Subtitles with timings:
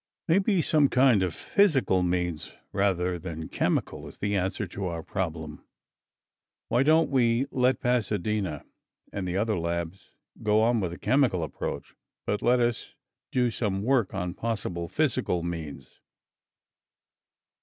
[0.27, 5.63] "Maybe some kind of physical means, rather than chemical, is the answer to our problem.
[6.69, 8.65] Why don't we let Pasadena
[9.13, 11.93] and the other labs go on with the chemical approach
[12.25, 12.95] but let us
[13.31, 15.99] do some work on possible physical means?"